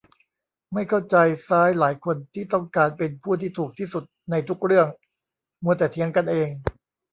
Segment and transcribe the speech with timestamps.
[0.73, 1.15] ไม่เข้าใจ
[1.49, 4.87] ซ้ายหลายคนที่ต้องการเป็นผู้ที่ถูกที่สุดในทุกเรื่อง
[5.63, 6.49] มัวแต่เถียงกันเอง